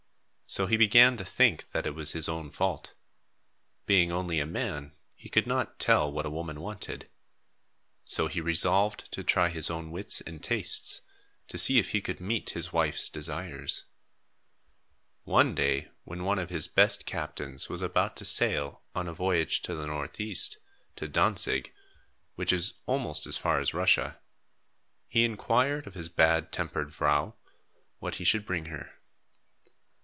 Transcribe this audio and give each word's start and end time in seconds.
So 0.47 0.65
he 0.67 0.75
began 0.75 1.15
to 1.15 1.23
think 1.23 1.71
that 1.71 1.85
it 1.85 1.95
was 1.95 2.11
his 2.11 2.27
own 2.27 2.51
fault. 2.51 2.93
Being 3.85 4.11
only 4.11 4.37
a 4.41 4.45
man, 4.45 4.91
he 5.15 5.29
could 5.29 5.47
not 5.47 5.79
tell 5.79 6.11
what 6.11 6.25
a 6.25 6.29
woman 6.29 6.59
wanted. 6.59 7.09
So 8.03 8.27
he 8.27 8.41
resolved 8.41 9.09
to 9.13 9.23
try 9.23 9.47
his 9.47 9.71
own 9.71 9.91
wits 9.91 10.19
and 10.19 10.43
tastes, 10.43 11.03
to 11.47 11.57
see 11.57 11.79
if 11.79 11.91
he 11.91 12.01
could 12.01 12.19
meet 12.19 12.49
his 12.49 12.73
wife's 12.73 13.07
desires. 13.07 13.85
One 15.23 15.55
day, 15.55 15.89
when 16.03 16.25
one 16.25 16.37
of 16.37 16.49
his 16.49 16.67
best 16.67 17.05
captains 17.05 17.69
was 17.69 17.81
about 17.81 18.17
to 18.17 18.25
sail 18.25 18.81
on 18.93 19.07
a 19.07 19.13
voyage 19.13 19.61
to 19.61 19.73
the 19.73 19.87
northeast, 19.87 20.57
to 20.97 21.07
Dantzig, 21.07 21.71
which 22.35 22.51
is 22.51 22.73
almost 22.87 23.25
as 23.25 23.37
far 23.37 23.61
as 23.61 23.73
Russia, 23.73 24.19
he 25.07 25.23
inquired 25.23 25.87
of 25.87 25.93
his 25.93 26.09
bad 26.09 26.51
tempered 26.51 26.89
vrouw 26.89 27.35
what 27.99 28.15
he 28.15 28.25
should 28.25 28.45
bring 28.45 28.65
her. 28.65 28.91